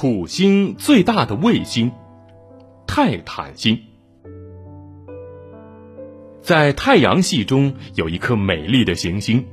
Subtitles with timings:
[0.00, 1.92] 土星最大的卫星——
[2.88, 3.82] 泰坦星。
[6.40, 9.44] 在太阳系中有一颗美丽的行星，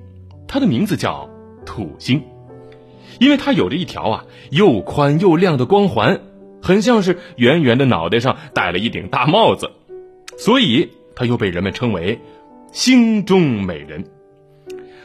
[0.47, 1.29] 它的名字叫
[1.65, 2.23] 土星，
[3.19, 6.21] 因为它有着一条啊又宽又亮的光环，
[6.61, 9.69] 很像是圆圆的脑袋上戴了一顶大帽子，
[10.37, 12.21] 所以它又被人们称为
[12.71, 14.05] “星中美人”。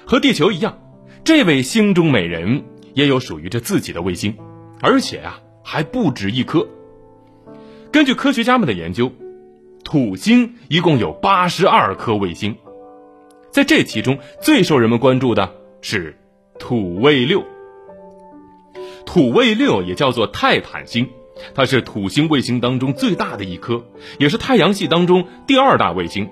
[0.07, 0.79] 和地球一样，
[1.25, 2.63] 这位星中美人
[2.95, 4.37] 也有属于着自己的卫星，
[4.83, 6.69] 而且啊还不止一颗。
[7.91, 9.11] 根据科学家们的研究。
[9.85, 12.57] 土星一共有八十二颗卫星，
[13.51, 16.17] 在这其中最受人们关注的是
[16.59, 17.45] 土卫六。
[19.05, 21.11] 土卫六也叫做泰坦星，
[21.53, 23.85] 它是土星卫星当中最大的一颗，
[24.21, 26.31] 也是太阳系当中第二大卫星。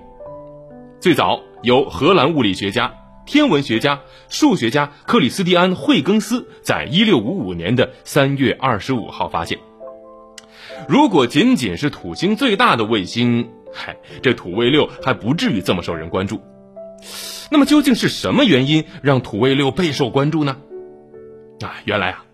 [1.01, 2.91] 最早由荷兰物理学家、
[3.25, 9.59] 天文学家、数学家克里斯蒂安·惠更斯在一六五五年的三月二十五号发现。
[10.87, 16.41] 如果仅仅是土星最大的卫星，嗨，这土卫六还不至于这么受人关注。
[17.51, 20.57] 那么究竟是什么原因让土卫六备受关注呢？
[21.61, 22.25] 啊，原来啊，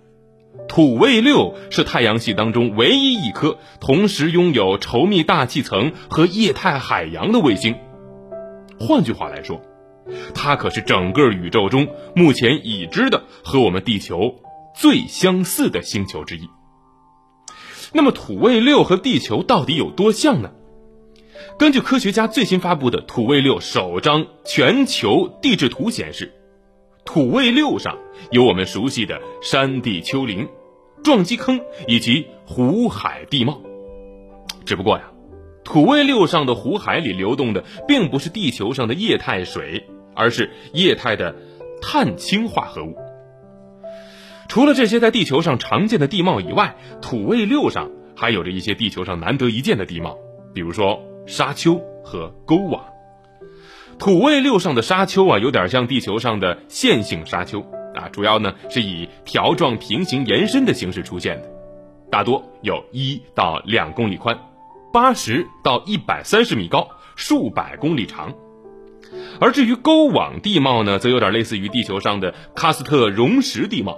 [0.70, 7.76] 土卫六是太阳系当中唯一一颗同时拥有稠密大气层和液态海洋的卫星。
[8.80, 9.62] 换句话来说，
[10.34, 14.36] 它可是整个宇宙中目前已知的和我们地球
[14.76, 16.50] 最相似的星球之一。
[17.94, 20.52] 那么土卫六和地球到底有多像呢？
[21.58, 26.32] 根据科学家最新发布的土卫六首张全球地质图显示，
[27.06, 27.98] 土卫六上
[28.32, 30.48] 有我们熟悉的山地丘陵、
[31.04, 33.62] 撞击坑以及湖海地貌。
[34.66, 35.06] 只不过呀，
[35.64, 41.36] 土卫六上的湖海里流动的并不是地球上的液态水，而是液态的
[41.82, 42.98] 碳氢化合物。
[44.50, 50.18] 除了这些在地球上常见的地貌以外，土卫六上还有着一些地球上难得一见的地貌，
[50.54, 52.84] 比如说沙丘和沟网。
[54.00, 57.62] 土卫六上的沙丘啊，有点像地球上的线性沙丘
[57.94, 61.50] 啊，主要呢是以条状平行延伸的形式出现的，
[62.10, 64.40] 大多有一到两公里宽，
[64.94, 68.34] 八十到一百三十米高，数百公里长。
[69.40, 73.98] 而至于沟网地貌呢，则有点类似于地球上的喀斯特溶石地貌。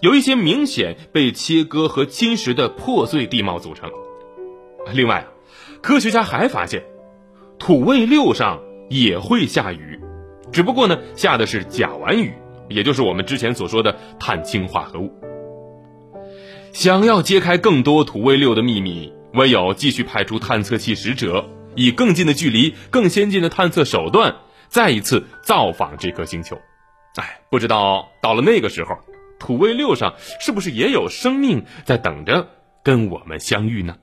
[0.00, 3.90] 由一些明显被切割和侵蚀的破碎地貌组成。
[4.94, 5.26] 另外，
[5.82, 6.82] 科学家还发现，
[7.58, 10.00] 土卫六上也会下雨，
[10.50, 12.32] 只不过呢，下的是甲烷雨，
[12.68, 15.12] 也就是我们之前所说的碳氢化合物。
[16.72, 21.44] 想要揭开更多土卫六的秘密，唯有继续派出探测器使者，
[21.76, 24.36] 以更近的距离、更先进的探测手段，
[24.68, 26.58] 再一次造访这颗星球。
[27.14, 28.96] 哎，不知道到了那个时候。
[29.38, 32.48] 土卫六上是不是也有生命在等着
[32.82, 33.98] 跟我们相遇呢？